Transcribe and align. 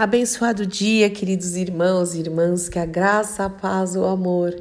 Abençoado 0.00 0.64
dia, 0.64 1.10
queridos 1.10 1.56
irmãos 1.56 2.14
e 2.14 2.20
irmãs, 2.20 2.70
que 2.70 2.78
a 2.78 2.86
graça, 2.86 3.44
a 3.44 3.50
paz, 3.50 3.94
o 3.94 4.06
amor 4.06 4.58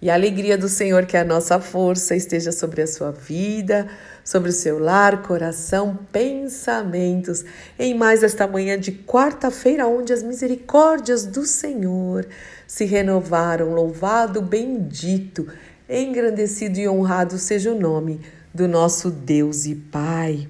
e 0.00 0.08
a 0.08 0.14
alegria 0.14 0.56
do 0.56 0.68
Senhor, 0.68 1.06
que 1.06 1.16
é 1.16 1.22
a 1.22 1.24
nossa 1.24 1.58
força, 1.58 2.14
esteja 2.14 2.52
sobre 2.52 2.82
a 2.82 2.86
sua 2.86 3.10
vida, 3.10 3.88
sobre 4.22 4.50
o 4.50 4.52
seu 4.52 4.78
lar, 4.78 5.22
coração, 5.22 5.98
pensamentos, 6.12 7.44
em 7.76 7.94
mais 7.94 8.22
esta 8.22 8.46
manhã 8.46 8.78
de 8.78 8.92
quarta-feira, 8.92 9.88
onde 9.88 10.12
as 10.12 10.22
misericórdias 10.22 11.26
do 11.26 11.44
Senhor 11.44 12.24
se 12.64 12.84
renovaram. 12.84 13.74
Louvado, 13.74 14.40
bendito, 14.40 15.48
engrandecido 15.90 16.78
e 16.78 16.88
honrado 16.88 17.38
seja 17.38 17.72
o 17.72 17.80
nome 17.80 18.20
do 18.54 18.68
nosso 18.68 19.10
Deus 19.10 19.66
e 19.66 19.74
Pai. 19.74 20.46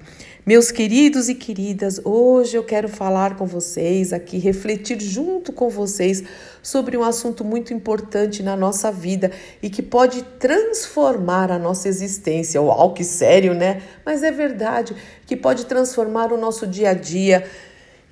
Meus 0.48 0.70
queridos 0.70 1.28
e 1.28 1.34
queridas, 1.34 2.00
hoje 2.04 2.56
eu 2.56 2.62
quero 2.62 2.88
falar 2.88 3.34
com 3.34 3.44
vocês 3.44 4.12
aqui, 4.12 4.38
refletir 4.38 5.00
junto 5.00 5.52
com 5.52 5.68
vocês 5.68 6.22
sobre 6.62 6.96
um 6.96 7.02
assunto 7.02 7.44
muito 7.44 7.74
importante 7.74 8.44
na 8.44 8.56
nossa 8.56 8.92
vida 8.92 9.32
e 9.60 9.68
que 9.68 9.82
pode 9.82 10.22
transformar 10.38 11.50
a 11.50 11.58
nossa 11.58 11.88
existência. 11.88 12.62
Uau, 12.62 12.94
que 12.94 13.02
sério, 13.02 13.54
né? 13.54 13.82
Mas 14.04 14.22
é 14.22 14.30
verdade, 14.30 14.94
que 15.26 15.34
pode 15.34 15.66
transformar 15.66 16.32
o 16.32 16.36
nosso 16.36 16.64
dia 16.64 16.90
a 16.90 16.94
dia, 16.94 17.44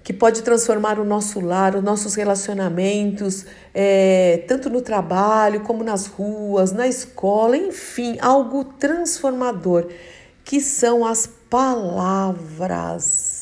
que 0.03 0.13
pode 0.13 0.43
transformar 0.43 0.99
o 0.99 1.05
nosso 1.05 1.39
lar, 1.39 1.77
os 1.77 1.85
nossos 1.85 2.17
relacionamentos, 2.17 3.47
é, 3.73 4.43
tanto 4.49 4.69
no 4.69 4.81
trabalho 4.81 5.61
como 5.61 5.85
nas 5.85 6.07
ruas, 6.07 6.73
na 6.73 6.89
escola, 6.89 7.57
enfim, 7.57 8.19
algo 8.21 8.65
transformador, 8.65 9.87
que 10.43 10.61
são 10.61 11.07
as 11.07 11.29
palavras. 11.49 13.35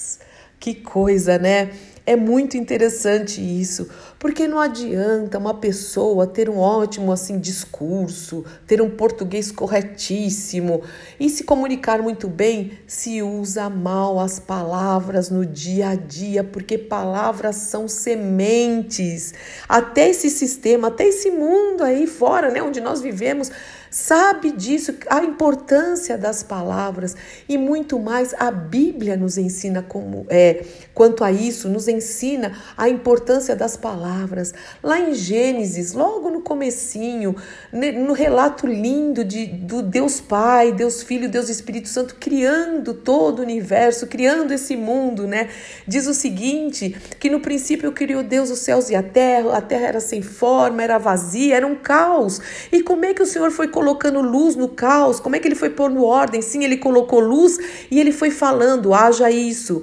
Que 0.58 0.74
coisa, 0.74 1.38
né? 1.38 1.70
É 2.04 2.16
muito 2.16 2.56
interessante 2.56 3.40
isso, 3.40 3.88
porque 4.18 4.48
não 4.48 4.58
adianta 4.58 5.38
uma 5.38 5.54
pessoa 5.54 6.26
ter 6.26 6.50
um 6.50 6.58
ótimo 6.58 7.12
assim 7.12 7.38
discurso, 7.38 8.44
ter 8.66 8.82
um 8.82 8.90
português 8.90 9.52
corretíssimo 9.52 10.82
e 11.20 11.30
se 11.30 11.44
comunicar 11.44 12.02
muito 12.02 12.26
bem 12.26 12.72
se 12.88 13.22
usa 13.22 13.70
mal 13.70 14.18
as 14.18 14.40
palavras 14.40 15.30
no 15.30 15.46
dia 15.46 15.90
a 15.90 15.94
dia, 15.94 16.42
porque 16.42 16.76
palavras 16.76 17.54
são 17.54 17.86
sementes. 17.86 19.32
Até 19.68 20.10
esse 20.10 20.28
sistema, 20.28 20.88
até 20.88 21.06
esse 21.06 21.30
mundo 21.30 21.84
aí 21.84 22.08
fora, 22.08 22.50
né, 22.50 22.60
onde 22.60 22.80
nós 22.80 23.00
vivemos, 23.00 23.48
sabe 23.92 24.52
disso, 24.52 24.94
a 25.06 25.22
importância 25.22 26.16
das 26.16 26.42
palavras 26.42 27.14
e 27.46 27.58
muito 27.58 27.98
mais 27.98 28.34
a 28.38 28.50
Bíblia 28.50 29.18
nos 29.18 29.36
ensina 29.36 29.82
como 29.82 30.24
é, 30.30 30.64
quanto 30.94 31.22
a 31.22 31.30
isso, 31.30 31.68
nos 31.68 31.88
ensina 31.88 32.56
a 32.74 32.88
importância 32.88 33.54
das 33.54 33.76
palavras. 33.76 34.54
Lá 34.82 34.98
em 34.98 35.12
Gênesis, 35.12 35.92
logo 35.92 36.30
no 36.30 36.40
comecinho, 36.40 37.36
no 37.70 38.14
relato 38.14 38.66
lindo 38.66 39.26
de, 39.26 39.46
do 39.46 39.82
Deus 39.82 40.22
Pai, 40.22 40.72
Deus 40.72 41.02
Filho, 41.02 41.28
Deus 41.28 41.50
Espírito 41.50 41.90
Santo 41.90 42.16
criando 42.18 42.94
todo 42.94 43.40
o 43.40 43.42
universo, 43.42 44.06
criando 44.06 44.52
esse 44.52 44.74
mundo, 44.74 45.26
né? 45.26 45.50
Diz 45.86 46.06
o 46.06 46.14
seguinte, 46.14 46.96
que 47.20 47.28
no 47.28 47.40
princípio 47.40 47.92
criou 47.92 48.22
Deus 48.22 48.50
os 48.50 48.60
céus 48.60 48.88
e 48.88 48.94
a 48.94 49.02
terra, 49.02 49.58
a 49.58 49.60
terra 49.60 49.88
era 49.88 50.00
sem 50.00 50.22
forma, 50.22 50.82
era 50.82 50.96
vazia, 50.96 51.56
era 51.56 51.66
um 51.66 51.74
caos. 51.74 52.40
E 52.72 52.82
como 52.82 53.04
é 53.04 53.12
que 53.12 53.22
o 53.22 53.26
Senhor 53.26 53.50
foi 53.50 53.68
colocando 53.68 53.81
luz 53.82 54.56
no 54.56 54.68
caos? 54.68 55.18
Como 55.18 55.34
é 55.34 55.38
que 55.38 55.48
ele 55.48 55.54
foi 55.54 55.70
pondo 55.70 56.04
ordem? 56.04 56.40
Sim, 56.40 56.64
ele 56.64 56.76
colocou 56.76 57.20
luz 57.20 57.58
e 57.90 57.98
ele 57.98 58.12
foi 58.12 58.30
falando: 58.30 58.94
haja 58.94 59.30
isso, 59.30 59.82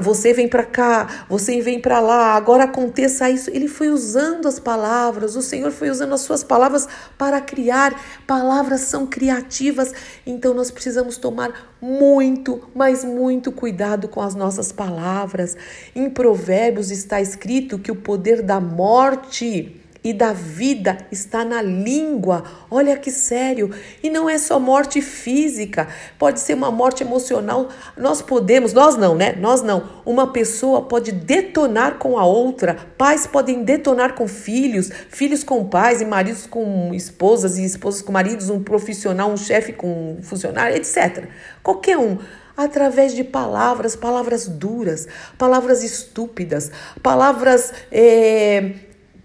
você 0.00 0.32
vem 0.32 0.48
para 0.48 0.64
cá, 0.64 1.26
você 1.28 1.60
vem 1.60 1.80
para 1.80 2.00
lá, 2.00 2.34
agora 2.34 2.64
aconteça 2.64 3.30
isso. 3.30 3.50
Ele 3.50 3.68
foi 3.68 3.88
usando 3.88 4.46
as 4.46 4.58
palavras, 4.58 5.36
o 5.36 5.42
Senhor 5.42 5.70
foi 5.70 5.90
usando 5.90 6.14
as 6.14 6.20
suas 6.20 6.44
palavras 6.44 6.88
para 7.16 7.40
criar. 7.40 7.98
Palavras 8.26 8.82
são 8.82 9.06
criativas, 9.06 9.92
então 10.26 10.54
nós 10.54 10.70
precisamos 10.70 11.16
tomar 11.16 11.76
muito, 11.80 12.60
mas 12.74 13.04
muito 13.04 13.50
cuidado 13.50 14.08
com 14.08 14.20
as 14.20 14.34
nossas 14.34 14.72
palavras. 14.72 15.56
Em 15.94 16.10
Provérbios 16.10 16.90
está 16.90 17.20
escrito 17.20 17.78
que 17.78 17.90
o 17.90 17.96
poder 17.96 18.42
da 18.42 18.60
morte 18.60 19.79
e 20.02 20.12
da 20.12 20.32
vida 20.32 20.98
está 21.10 21.44
na 21.44 21.60
língua. 21.60 22.44
Olha 22.70 22.96
que 22.96 23.10
sério. 23.10 23.70
E 24.02 24.08
não 24.08 24.28
é 24.28 24.38
só 24.38 24.58
morte 24.58 25.00
física, 25.02 25.88
pode 26.18 26.40
ser 26.40 26.54
uma 26.54 26.70
morte 26.70 27.02
emocional. 27.02 27.68
Nós 27.96 28.22
podemos, 28.22 28.72
nós 28.72 28.96
não, 28.96 29.14
né? 29.14 29.34
Nós 29.38 29.62
não. 29.62 30.00
Uma 30.04 30.32
pessoa 30.32 30.82
pode 30.82 31.12
detonar 31.12 31.98
com 31.98 32.18
a 32.18 32.24
outra, 32.24 32.76
pais 32.96 33.26
podem 33.26 33.62
detonar 33.62 34.14
com 34.14 34.26
filhos, 34.26 34.90
filhos 35.08 35.44
com 35.44 35.64
pais 35.64 36.00
e 36.00 36.04
maridos 36.04 36.46
com 36.46 36.92
esposas 36.94 37.58
e 37.58 37.64
esposas 37.64 38.02
com 38.02 38.12
maridos, 38.12 38.48
um 38.48 38.62
profissional, 38.62 39.30
um 39.30 39.36
chefe 39.36 39.72
com 39.72 40.16
um 40.18 40.22
funcionário, 40.22 40.76
etc. 40.76 41.24
Qualquer 41.62 41.98
um 41.98 42.18
através 42.56 43.14
de 43.14 43.24
palavras, 43.24 43.96
palavras 43.96 44.46
duras, 44.46 45.08
palavras 45.38 45.82
estúpidas, 45.82 46.70
palavras 47.02 47.72
é, 47.90 48.72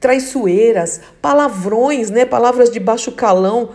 traiçoeiras, 0.06 1.02
palavrões, 1.26 2.12
né? 2.12 2.24
Palavras 2.24 2.70
de 2.70 2.80
baixo 2.80 3.12
calão. 3.12 3.72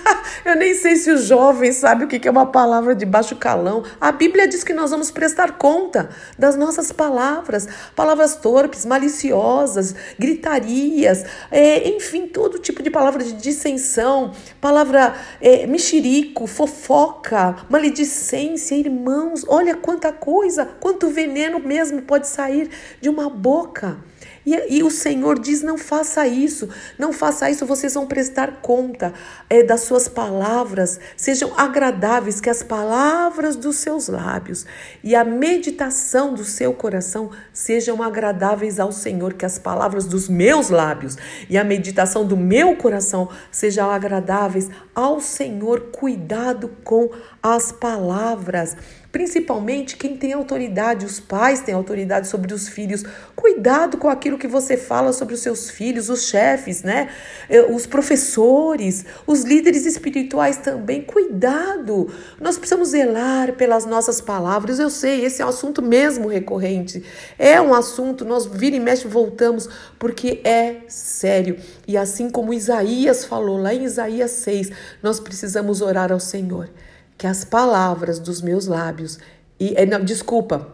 Eu 0.42 0.56
nem 0.56 0.72
sei 0.72 0.96
se 0.96 1.10
os 1.10 1.24
jovens 1.24 1.76
sabem 1.76 2.06
o 2.06 2.08
que 2.08 2.26
é 2.26 2.30
uma 2.30 2.46
palavra 2.46 2.94
de 2.94 3.04
baixo 3.04 3.36
calão. 3.36 3.84
A 4.00 4.10
Bíblia 4.10 4.48
diz 4.48 4.64
que 4.64 4.72
nós 4.72 4.90
vamos 4.90 5.10
prestar 5.10 5.58
conta 5.58 6.08
das 6.38 6.56
nossas 6.56 6.92
palavras, 6.92 7.68
palavras 7.94 8.36
torpes, 8.36 8.86
maliciosas, 8.86 9.94
gritarias, 10.18 11.26
é, 11.50 11.90
enfim, 11.90 12.26
todo 12.26 12.58
tipo 12.58 12.82
de 12.82 12.90
palavra 12.90 13.22
de 13.22 13.34
dissensão, 13.34 14.32
palavra 14.58 15.14
é, 15.42 15.66
mexerico, 15.66 16.46
fofoca, 16.46 17.54
maledicência, 17.68 18.76
irmãos. 18.76 19.44
Olha 19.46 19.74
quanta 19.74 20.10
coisa, 20.10 20.70
quanto 20.80 21.10
veneno 21.10 21.58
mesmo 21.58 22.00
pode 22.00 22.28
sair 22.28 22.70
de 22.98 23.10
uma 23.10 23.28
boca. 23.28 23.98
E, 24.46 24.78
e, 24.78 24.82
o 24.82 24.90
Senhor 24.90 25.38
diz: 25.38 25.62
não 25.62 25.78
faça 25.78 26.26
isso, 26.26 26.68
não 26.98 27.12
faça 27.12 27.50
isso, 27.50 27.66
vocês 27.66 27.94
vão 27.94 28.06
prestar 28.06 28.60
conta 28.62 29.12
é, 29.48 29.62
das 29.62 29.82
suas 29.82 30.08
palavras, 30.08 31.00
sejam 31.16 31.52
agradáveis, 31.56 32.40
que 32.40 32.50
as 32.50 32.62
palavras 32.62 33.56
dos 33.56 33.76
seus 33.76 34.08
lábios 34.08 34.66
e 35.02 35.14
a 35.14 35.24
meditação 35.24 36.34
do 36.34 36.44
seu 36.44 36.72
coração 36.72 37.30
sejam 37.52 38.02
agradáveis 38.02 38.78
ao 38.78 38.92
Senhor, 38.92 39.34
que 39.34 39.44
as 39.44 39.58
palavras 39.58 40.06
dos 40.06 40.28
meus 40.28 40.70
lábios 40.70 41.16
e 41.48 41.58
a 41.58 41.64
meditação 41.64 42.26
do 42.26 42.36
meu 42.36 42.76
coração 42.76 43.28
sejam 43.50 43.90
agradáveis 43.90 44.68
ao 44.94 45.20
Senhor. 45.20 45.80
Cuidado 45.92 46.70
com 46.84 47.10
as 47.42 47.72
palavras 47.72 48.76
principalmente 49.14 49.96
quem 49.96 50.16
tem 50.16 50.32
autoridade, 50.32 51.06
os 51.06 51.20
pais 51.20 51.60
têm 51.60 51.72
autoridade 51.72 52.26
sobre 52.26 52.52
os 52.52 52.68
filhos. 52.68 53.04
Cuidado 53.44 53.98
com 53.98 54.08
aquilo 54.08 54.38
que 54.38 54.48
você 54.48 54.74
fala 54.74 55.12
sobre 55.12 55.34
os 55.34 55.40
seus 55.40 55.68
filhos, 55.68 56.08
os 56.08 56.28
chefes, 56.28 56.82
né? 56.82 57.10
Eh, 57.50 57.60
os 57.70 57.84
professores, 57.84 59.04
os 59.26 59.42
líderes 59.42 59.84
espirituais 59.84 60.56
também. 60.56 61.02
Cuidado! 61.02 62.10
Nós 62.40 62.56
precisamos 62.56 62.88
zelar 62.88 63.52
pelas 63.52 63.84
nossas 63.84 64.18
palavras. 64.18 64.78
Eu 64.78 64.88
sei, 64.88 65.26
esse 65.26 65.42
é 65.42 65.44
um 65.44 65.50
assunto 65.50 65.82
mesmo 65.82 66.26
recorrente. 66.26 67.04
É 67.38 67.60
um 67.60 67.74
assunto, 67.74 68.24
nós 68.24 68.46
vira 68.46 68.76
e 68.76 68.80
mexe 68.80 69.06
voltamos, 69.06 69.68
porque 69.98 70.40
é 70.42 70.76
sério. 70.88 71.58
E 71.86 71.98
assim 71.98 72.30
como 72.30 72.54
Isaías 72.54 73.26
falou 73.26 73.58
lá 73.60 73.74
em 73.74 73.84
Isaías 73.84 74.30
6, 74.30 74.70
nós 75.02 75.20
precisamos 75.20 75.82
orar 75.82 76.10
ao 76.10 76.18
Senhor 76.18 76.70
que 77.18 77.26
as 77.26 77.44
palavras 77.44 78.18
dos 78.18 78.40
meus 78.40 78.66
lábios 78.66 79.18
e 79.60 79.74
é, 79.76 79.86
não, 79.86 80.02
desculpa, 80.02 80.66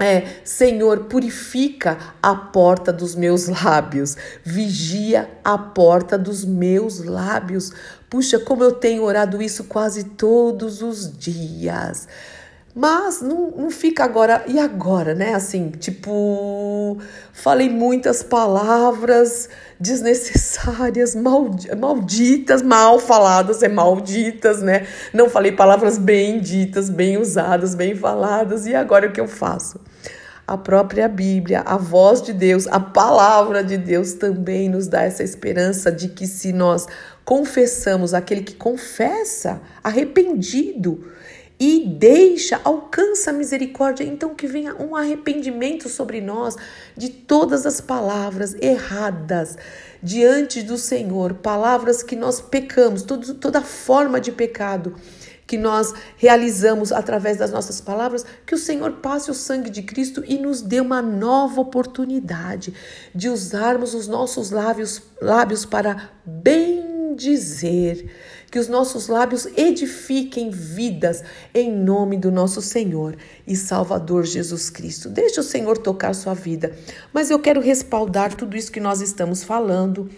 é, 0.00 0.40
Senhor, 0.42 1.04
purifica 1.04 1.98
a 2.22 2.34
porta 2.34 2.90
dos 2.90 3.14
meus 3.14 3.48
lábios, 3.48 4.16
vigia 4.42 5.28
a 5.44 5.58
porta 5.58 6.16
dos 6.16 6.42
meus 6.42 7.04
lábios. 7.04 7.70
Puxa, 8.08 8.38
como 8.38 8.64
eu 8.64 8.72
tenho 8.72 9.02
orado 9.02 9.42
isso 9.42 9.64
quase 9.64 10.04
todos 10.04 10.80
os 10.80 11.16
dias. 11.16 12.08
Mas 12.74 13.20
não, 13.20 13.50
não 13.50 13.70
fica 13.70 14.04
agora, 14.04 14.44
e 14.46 14.58
agora, 14.58 15.12
né? 15.12 15.34
Assim, 15.34 15.70
tipo, 15.70 16.98
falei 17.32 17.68
muitas 17.68 18.22
palavras 18.22 19.48
desnecessárias, 19.78 21.16
malditas, 21.16 22.62
mal 22.62 23.00
faladas, 23.00 23.62
é 23.64 23.68
malditas, 23.68 24.62
né? 24.62 24.86
Não 25.12 25.28
falei 25.28 25.50
palavras 25.50 25.98
bem 25.98 26.40
ditas, 26.40 26.88
bem 26.88 27.16
usadas, 27.16 27.74
bem 27.74 27.96
faladas, 27.96 28.66
e 28.66 28.74
agora 28.74 29.08
o 29.08 29.12
que 29.12 29.20
eu 29.20 29.26
faço? 29.26 29.80
A 30.46 30.56
própria 30.56 31.08
Bíblia, 31.08 31.62
a 31.64 31.76
voz 31.76 32.22
de 32.22 32.32
Deus, 32.32 32.68
a 32.68 32.78
palavra 32.78 33.64
de 33.64 33.76
Deus 33.76 34.14
também 34.14 34.68
nos 34.68 34.86
dá 34.86 35.02
essa 35.02 35.24
esperança 35.24 35.90
de 35.90 36.08
que 36.08 36.26
se 36.26 36.52
nós 36.52 36.86
confessamos, 37.24 38.14
aquele 38.14 38.42
que 38.42 38.54
confessa, 38.54 39.60
arrependido, 39.82 41.04
e 41.60 41.86
deixa, 41.86 42.58
alcança 42.64 43.28
a 43.28 43.34
misericórdia. 43.34 44.02
Então, 44.02 44.34
que 44.34 44.46
venha 44.46 44.74
um 44.74 44.96
arrependimento 44.96 45.90
sobre 45.90 46.22
nós 46.22 46.56
de 46.96 47.10
todas 47.10 47.66
as 47.66 47.82
palavras 47.82 48.56
erradas 48.62 49.58
diante 50.02 50.62
do 50.62 50.78
Senhor, 50.78 51.34
palavras 51.34 52.02
que 52.02 52.16
nós 52.16 52.40
pecamos, 52.40 53.02
todo, 53.02 53.34
toda 53.34 53.60
forma 53.60 54.18
de 54.18 54.32
pecado 54.32 54.96
que 55.46 55.58
nós 55.58 55.92
realizamos 56.16 56.92
através 56.92 57.36
das 57.36 57.50
nossas 57.50 57.80
palavras, 57.80 58.24
que 58.46 58.54
o 58.54 58.58
Senhor 58.58 58.92
passe 58.98 59.32
o 59.32 59.34
sangue 59.34 59.68
de 59.68 59.82
Cristo 59.82 60.22
e 60.24 60.38
nos 60.38 60.62
dê 60.62 60.80
uma 60.80 61.02
nova 61.02 61.60
oportunidade 61.60 62.72
de 63.12 63.28
usarmos 63.28 63.92
os 63.92 64.06
nossos 64.06 64.52
lábios, 64.52 65.02
lábios 65.20 65.64
para 65.64 66.08
bem 66.24 67.16
dizer 67.16 68.08
que 68.50 68.58
os 68.58 68.68
nossos 68.68 69.06
lábios 69.06 69.46
edifiquem 69.56 70.50
vidas 70.50 71.22
em 71.54 71.70
nome 71.70 72.16
do 72.16 72.32
nosso 72.32 72.60
Senhor 72.60 73.16
e 73.46 73.54
Salvador 73.54 74.24
Jesus 74.24 74.68
Cristo. 74.68 75.08
Deixe 75.08 75.38
o 75.38 75.44
Senhor 75.44 75.78
tocar 75.78 76.14
sua 76.14 76.34
vida, 76.34 76.74
mas 77.12 77.30
eu 77.30 77.38
quero 77.38 77.60
respaldar 77.60 78.34
tudo 78.34 78.56
isso 78.56 78.72
que 78.72 78.80
nós 78.80 79.00
estamos 79.00 79.44
falando 79.44 80.10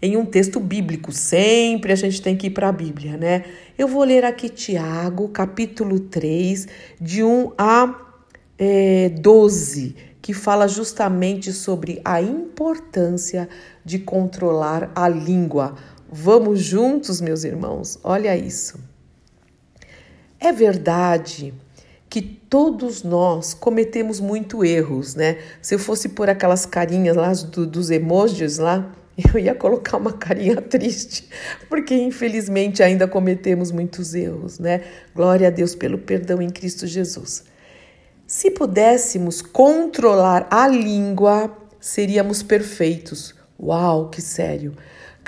em 0.00 0.16
um 0.16 0.24
texto 0.24 0.60
bíblico. 0.60 1.12
Sempre 1.12 1.92
a 1.92 1.96
gente 1.96 2.22
tem 2.22 2.36
que 2.36 2.46
ir 2.46 2.50
para 2.50 2.68
a 2.68 2.72
Bíblia, 2.72 3.16
né? 3.16 3.44
Eu 3.76 3.88
vou 3.88 4.04
ler 4.04 4.24
aqui 4.24 4.48
Tiago, 4.48 5.28
capítulo 5.28 6.00
3, 6.00 6.68
de 7.00 7.22
1 7.22 7.52
a 7.58 8.06
é, 8.58 9.08
12, 9.10 9.94
que 10.22 10.32
fala 10.32 10.66
justamente 10.66 11.52
sobre 11.52 12.00
a 12.04 12.20
importância 12.20 13.48
de 13.84 13.98
controlar 13.98 14.90
a 14.94 15.08
língua. 15.08 15.76
Vamos 16.10 16.60
juntos, 16.60 17.20
meus 17.20 17.44
irmãos? 17.44 17.98
Olha 18.02 18.34
isso. 18.36 18.78
É 20.40 20.52
verdade 20.52 21.52
que 22.08 22.22
todos 22.22 23.02
nós 23.02 23.52
cometemos 23.52 24.18
muito 24.18 24.64
erros, 24.64 25.14
né? 25.14 25.38
Se 25.60 25.74
eu 25.74 25.78
fosse 25.78 26.08
por 26.08 26.30
aquelas 26.30 26.64
carinhas 26.64 27.14
lá 27.14 27.32
do, 27.32 27.66
dos 27.66 27.90
emojis 27.90 28.56
lá, 28.56 28.90
eu 29.34 29.38
ia 29.38 29.54
colocar 29.54 29.98
uma 29.98 30.12
carinha 30.12 30.56
triste, 30.62 31.28
porque 31.68 31.94
infelizmente 31.94 32.82
ainda 32.82 33.06
cometemos 33.06 33.70
muitos 33.70 34.14
erros, 34.14 34.58
né? 34.58 34.82
Glória 35.14 35.48
a 35.48 35.50
Deus 35.50 35.74
pelo 35.74 35.98
perdão 35.98 36.40
em 36.40 36.48
Cristo 36.48 36.86
Jesus. 36.86 37.44
Se 38.26 38.50
pudéssemos 38.50 39.42
controlar 39.42 40.46
a 40.50 40.66
língua, 40.68 41.54
seríamos 41.80 42.42
perfeitos. 42.42 43.34
Uau, 43.60 44.08
que 44.08 44.22
sério! 44.22 44.74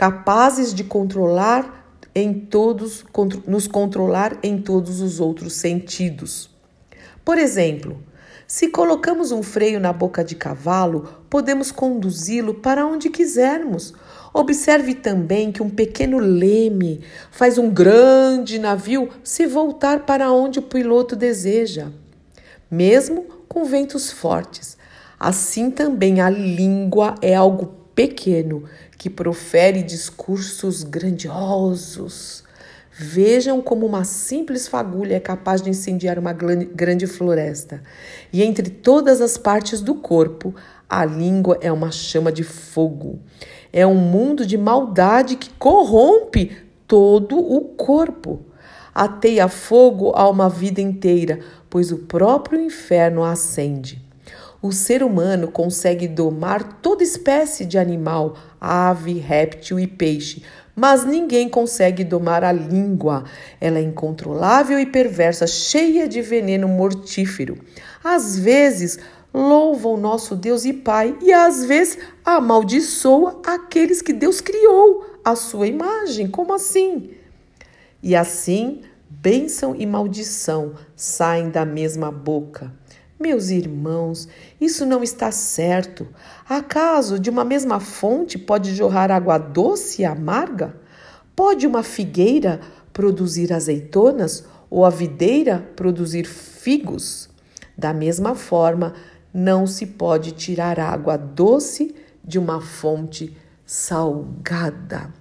Capazes 0.00 0.73
de 0.73 0.82
controlar 0.82 1.94
em 2.14 2.32
todos, 2.32 3.05
nos 3.47 3.67
controlar 3.67 4.38
em 4.43 4.56
todos 4.56 5.02
os 5.02 5.20
outros 5.20 5.52
sentidos. 5.52 6.49
Por 7.23 7.37
exemplo, 7.37 8.02
se 8.47 8.69
colocamos 8.69 9.31
um 9.31 9.43
freio 9.43 9.79
na 9.79 9.93
boca 9.93 10.25
de 10.25 10.35
cavalo, 10.35 11.06
podemos 11.29 11.70
conduzi-lo 11.70 12.55
para 12.55 12.87
onde 12.87 13.11
quisermos. 13.11 13.93
Observe 14.32 14.94
também 14.94 15.52
que 15.52 15.62
um 15.62 15.69
pequeno 15.69 16.17
leme 16.17 17.02
faz 17.31 17.58
um 17.58 17.69
grande 17.69 18.58
navio 18.58 19.11
se 19.23 19.47
voltar 19.47 20.06
para 20.06 20.32
onde 20.32 20.61
o 20.61 20.62
piloto 20.62 21.14
deseja, 21.14 21.88
mesmo 22.70 23.26
com 23.47 23.67
ventos 23.67 24.11
fortes. 24.11 24.79
Assim 25.19 25.70
também 25.70 26.23
a 26.23 26.31
língua 26.31 27.17
é 27.20 27.35
algo 27.35 27.80
pequeno 27.94 28.64
que 28.96 29.10
profere 29.10 29.82
discursos 29.82 30.82
grandiosos. 30.82 32.44
Vejam 32.92 33.62
como 33.62 33.87
uma 33.87 34.04
simples 34.04 34.69
fagulha 34.69 35.16
é 35.16 35.20
capaz 35.20 35.62
de 35.62 35.70
incendiar 35.70 36.19
uma 36.19 36.32
grande 36.32 37.06
floresta. 37.06 37.82
E 38.32 38.42
entre 38.42 38.69
todas 38.69 39.20
as 39.20 39.38
partes 39.38 39.81
do 39.81 39.94
corpo, 39.94 40.54
a 40.88 41.04
língua 41.04 41.56
é 41.62 41.72
uma 41.72 41.90
chama 41.90 42.31
de 42.31 42.44
fogo. 42.44 43.19
É 43.72 43.87
um 43.87 43.94
mundo 43.94 44.44
de 44.44 44.58
maldade 44.58 45.37
que 45.37 45.50
corrompe 45.50 46.56
todo 46.87 47.38
o 47.38 47.60
corpo. 47.60 48.40
Ateia 48.94 49.48
fogo 49.48 50.12
a 50.14 50.28
uma 50.28 50.48
vida 50.48 50.81
inteira, 50.81 51.38
pois 51.70 51.92
o 51.92 51.98
próprio 51.98 52.60
inferno 52.60 53.22
a 53.22 53.31
acende. 53.31 54.10
O 54.62 54.73
ser 54.73 55.03
humano 55.03 55.51
consegue 55.51 56.07
domar 56.07 56.81
toda 56.83 57.03
espécie 57.03 57.65
de 57.65 57.79
animal, 57.79 58.37
ave, 58.61 59.15
réptil 59.15 59.81
e 59.81 59.87
peixe, 59.87 60.43
mas 60.77 61.03
ninguém 61.03 61.49
consegue 61.49 62.05
domar 62.05 62.45
a 62.45 62.53
língua. 62.53 63.25
Ela 63.59 63.79
é 63.79 63.83
incontrolável 63.83 64.79
e 64.79 64.85
perversa, 64.85 65.47
cheia 65.47 66.07
de 66.07 66.21
veneno 66.21 66.69
mortífero. 66.69 67.59
Às 68.05 68.39
vezes, 68.39 68.99
louva 69.33 69.89
o 69.89 69.97
nosso 69.97 70.37
Deus 70.37 70.67
e 70.67 70.75
Pai 70.75 71.17
e 71.23 71.33
às 71.33 71.65
vezes 71.65 71.99
amaldiçoa 72.23 73.41
aqueles 73.47 74.03
que 74.03 74.12
Deus 74.12 74.43
criou, 74.43 75.07
a 75.25 75.35
sua 75.37 75.69
imagem. 75.69 76.29
Como 76.29 76.53
assim? 76.53 77.11
E 78.03 78.15
assim, 78.15 78.83
bênção 79.09 79.75
e 79.75 79.87
maldição 79.87 80.75
saem 80.95 81.49
da 81.49 81.65
mesma 81.65 82.11
boca. 82.12 82.73
Meus 83.20 83.50
irmãos, 83.50 84.26
isso 84.58 84.87
não 84.87 85.02
está 85.02 85.31
certo. 85.31 86.08
Acaso 86.49 87.19
de 87.19 87.28
uma 87.28 87.44
mesma 87.44 87.78
fonte 87.78 88.38
pode 88.38 88.75
jorrar 88.75 89.11
água 89.11 89.37
doce 89.37 90.00
e 90.00 90.05
amarga? 90.06 90.75
Pode 91.37 91.67
uma 91.67 91.82
figueira 91.82 92.61
produzir 92.94 93.52
azeitonas 93.52 94.46
ou 94.70 94.87
a 94.87 94.90
videira 94.90 95.70
produzir 95.76 96.25
figos? 96.25 97.28
Da 97.76 97.93
mesma 97.93 98.34
forma, 98.34 98.94
não 99.34 99.66
se 99.66 99.84
pode 99.84 100.32
tirar 100.32 100.81
água 100.81 101.19
doce 101.19 101.94
de 102.25 102.38
uma 102.38 102.62
fonte 102.62 103.37
salgada. 103.66 105.12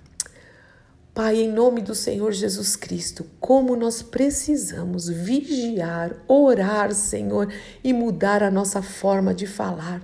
Pai, 1.14 1.38
em 1.38 1.52
nome 1.52 1.82
do 1.82 1.94
Senhor 1.94 2.32
Jesus 2.32 2.76
Cristo, 2.76 3.26
como 3.40 3.76
nós 3.76 4.02
precisamos 4.02 5.10
vigiar, 5.10 6.16
orar, 6.28 6.94
Senhor, 6.94 7.52
e 7.84 7.92
mudar 7.92 8.44
a 8.44 8.52
nossa 8.52 8.82
forma 8.82 9.34
de 9.34 9.46
falar. 9.46 10.02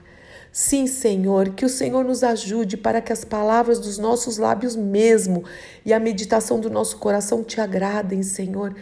Sim, 0.52 0.88
Senhor, 0.88 1.50
que 1.50 1.66
o 1.66 1.69
Senhor 1.69 2.04
nos 2.04 2.24
ajude 2.24 2.75
para 2.75 3.02
que 3.02 3.13
as 3.13 3.24
palavras 3.24 3.80
dos 3.80 3.98
nossos 3.98 4.38
lábios 4.38 4.75
mesmo 4.75 5.44
e 5.86 5.94
a 5.94 6.00
meditação 6.00 6.60
do 6.60 6.69
nosso 6.69 6.98
coração 6.98 7.44
te 7.44 7.62
agradem, 7.62 8.24
Senhor 8.24 8.75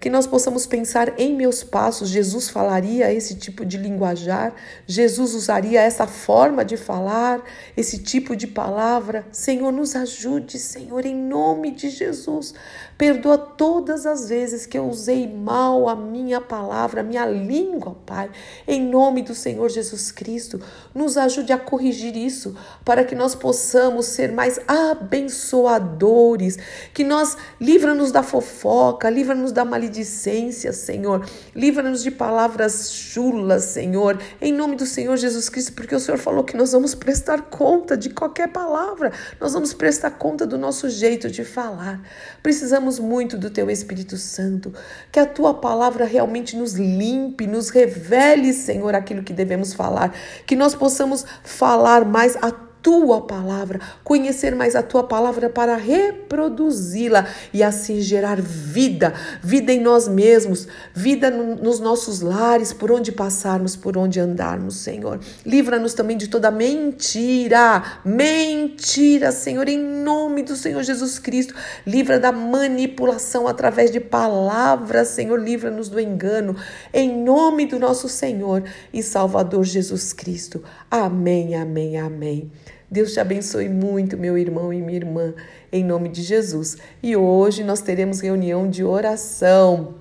que 0.00 0.08
nós 0.08 0.26
possamos 0.26 0.64
pensar 0.64 1.18
em 1.18 1.34
meus 1.34 1.64
passos. 1.64 2.08
Jesus 2.08 2.48
falaria 2.48 3.12
esse 3.12 3.34
tipo 3.34 3.64
de 3.64 3.76
linguajar, 3.76 4.54
Jesus 4.86 5.34
usaria 5.34 5.80
essa 5.80 6.06
forma 6.06 6.64
de 6.64 6.76
falar, 6.76 7.42
esse 7.76 7.98
tipo 7.98 8.36
de 8.36 8.46
palavra. 8.46 9.26
Senhor, 9.32 9.72
nos 9.72 9.96
ajude, 9.96 10.58
Senhor, 10.58 11.04
em 11.04 11.16
nome 11.16 11.72
de 11.72 11.90
Jesus. 11.90 12.54
Perdoa 12.96 13.36
todas 13.38 14.06
as 14.06 14.28
vezes 14.28 14.66
que 14.66 14.78
eu 14.78 14.88
usei 14.88 15.26
mal 15.26 15.88
a 15.88 15.96
minha 15.96 16.40
palavra, 16.40 17.00
a 17.00 17.04
minha 17.04 17.26
língua, 17.26 17.96
Pai. 18.06 18.30
Em 18.66 18.80
nome 18.80 19.22
do 19.22 19.34
Senhor 19.34 19.68
Jesus 19.68 20.12
Cristo, 20.12 20.60
nos 20.94 21.16
ajude 21.16 21.52
a 21.52 21.58
corrigir 21.58 22.16
isso, 22.16 22.56
para 22.84 23.04
que 23.04 23.14
nós 23.14 23.34
possamos 23.34 24.06
ser 24.06 24.32
mais 24.32 24.60
abençoadores, 24.66 26.56
que 26.94 27.04
nós 27.04 27.36
livra-nos 27.60 28.12
da 28.12 28.22
fofoca, 28.22 29.10
livra-nos 29.10 29.52
da 29.52 29.64
maledicência 29.64 29.87
maledicência, 29.88 30.72
Senhor. 30.72 31.26
Livra-nos 31.54 32.02
de 32.02 32.10
palavras 32.10 32.92
chulas, 32.92 33.64
Senhor. 33.64 34.20
Em 34.40 34.52
nome 34.52 34.76
do 34.76 34.84
Senhor 34.84 35.16
Jesus 35.16 35.48
Cristo, 35.48 35.72
porque 35.72 35.94
o 35.94 36.00
Senhor 36.00 36.18
falou 36.18 36.44
que 36.44 36.56
nós 36.56 36.72
vamos 36.72 36.94
prestar 36.94 37.42
conta 37.42 37.96
de 37.96 38.10
qualquer 38.10 38.48
palavra. 38.48 39.12
Nós 39.40 39.54
vamos 39.54 39.72
prestar 39.72 40.10
conta 40.12 40.46
do 40.46 40.58
nosso 40.58 40.88
jeito 40.90 41.30
de 41.30 41.44
falar. 41.44 42.00
Precisamos 42.42 42.98
muito 42.98 43.38
do 43.38 43.50
teu 43.50 43.70
Espírito 43.70 44.16
Santo, 44.16 44.72
que 45.10 45.18
a 45.18 45.26
tua 45.26 45.54
palavra 45.54 46.04
realmente 46.04 46.56
nos 46.56 46.74
limpe, 46.74 47.46
nos 47.46 47.70
revele, 47.70 48.52
Senhor, 48.52 48.94
aquilo 48.94 49.22
que 49.22 49.32
devemos 49.32 49.72
falar, 49.72 50.14
que 50.46 50.54
nós 50.54 50.74
possamos 50.74 51.24
falar 51.42 52.04
mais 52.04 52.36
a 52.36 52.67
tua 52.88 53.20
palavra, 53.20 53.78
conhecer 54.02 54.54
mais 54.54 54.74
a 54.74 54.82
tua 54.82 55.04
palavra 55.04 55.50
para 55.50 55.76
reproduzi-la 55.76 57.26
e 57.52 57.62
assim 57.62 58.00
gerar 58.00 58.40
vida, 58.40 59.12
vida 59.42 59.70
em 59.70 59.78
nós 59.78 60.08
mesmos, 60.08 60.66
vida 60.94 61.30
no, 61.30 61.54
nos 61.54 61.80
nossos 61.80 62.22
lares, 62.22 62.72
por 62.72 62.90
onde 62.90 63.12
passarmos, 63.12 63.76
por 63.76 63.98
onde 63.98 64.18
andarmos, 64.18 64.76
Senhor. 64.76 65.20
Livra-nos 65.44 65.92
também 65.92 66.16
de 66.16 66.28
toda 66.28 66.50
mentira, 66.50 68.00
mentira, 68.02 69.32
Senhor, 69.32 69.68
em 69.68 69.78
nome 69.78 70.42
do 70.42 70.56
Senhor 70.56 70.82
Jesus 70.82 71.18
Cristo. 71.18 71.54
Livra 71.86 72.18
da 72.18 72.32
manipulação 72.32 73.46
através 73.46 73.90
de 73.90 74.00
palavras, 74.00 75.08
Senhor, 75.08 75.38
livra-nos 75.38 75.90
do 75.90 76.00
engano, 76.00 76.56
em 76.94 77.22
nome 77.22 77.66
do 77.66 77.78
nosso 77.78 78.08
Senhor 78.08 78.64
e 78.94 79.02
Salvador 79.02 79.62
Jesus 79.62 80.14
Cristo. 80.14 80.64
Amém, 80.90 81.54
amém, 81.54 81.98
amém. 81.98 82.50
Deus 82.90 83.12
te 83.12 83.20
abençoe 83.20 83.68
muito, 83.68 84.16
meu 84.16 84.38
irmão 84.38 84.72
e 84.72 84.80
minha 84.80 84.96
irmã, 84.96 85.34
em 85.70 85.84
nome 85.84 86.08
de 86.08 86.22
Jesus. 86.22 86.78
E 87.02 87.14
hoje 87.14 87.62
nós 87.62 87.80
teremos 87.82 88.20
reunião 88.20 88.68
de 88.68 88.82
oração 88.82 89.94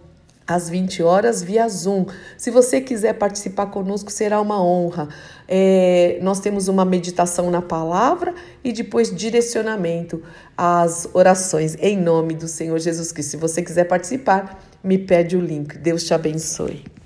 às 0.48 0.70
20 0.70 1.04
horas 1.04 1.44
via 1.44 1.68
Zoom. 1.68 2.06
Se 2.38 2.50
você 2.50 2.80
quiser 2.80 3.14
participar 3.14 3.66
conosco, 3.66 4.10
será 4.10 4.40
uma 4.40 4.64
honra. 4.64 5.10
É, 5.48 6.18
nós 6.22 6.40
temos 6.40 6.70
uma 6.70 6.86
meditação 6.86 7.52
na 7.52 7.62
palavra 7.62 8.34
e 8.64 8.72
depois 8.72 9.14
direcionamento 9.14 10.24
às 10.58 11.10
orações 11.14 11.76
em 11.82 11.98
nome 11.98 12.34
do 12.36 12.48
Senhor 12.48 12.80
Jesus 12.80 13.12
Cristo. 13.12 13.32
Se 13.32 13.38
você 13.38 13.62
quiser 13.62 13.84
participar, 13.84 14.64
me 14.82 14.98
pede 14.98 15.36
o 15.36 15.42
link. 15.42 15.78
Deus 15.78 16.06
te 16.06 16.14
abençoe. 16.14 16.97